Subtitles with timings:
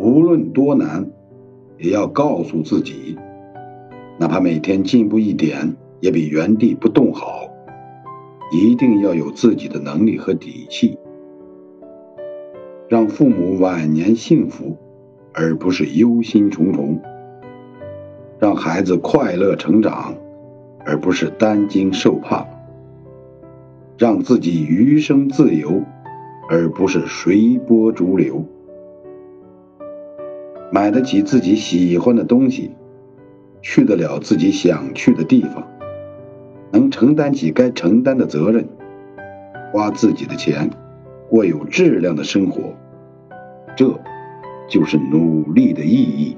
[0.00, 1.10] 无论多难，
[1.76, 3.18] 也要告诉自己，
[4.18, 7.42] 哪怕每天进步一点，也比原地不动好。
[8.50, 10.96] 一定要有自己的能力和底气，
[12.88, 14.74] 让父母晚年幸福，
[15.34, 16.98] 而不是忧心忡忡；
[18.38, 20.14] 让孩子快乐成长，
[20.86, 22.46] 而不是担惊受怕；
[23.98, 25.82] 让自己余生自由，
[26.48, 28.42] 而不是随波逐流。
[30.72, 32.70] 买得起自己喜欢的东西，
[33.60, 35.66] 去得了自己想去的地方。
[36.72, 38.68] 能承担起该承担的责任，
[39.72, 40.70] 花自己的钱，
[41.28, 42.74] 过有质量的生活，
[43.76, 43.98] 这
[44.68, 46.36] 就是努力的意义。